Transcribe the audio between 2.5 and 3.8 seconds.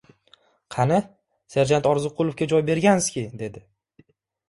joy berganskiy!— dedi.